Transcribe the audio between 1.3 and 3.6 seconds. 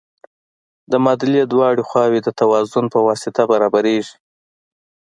دواړه خواوې د توازن په واسطه